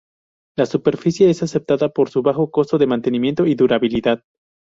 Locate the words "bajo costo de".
2.23-2.87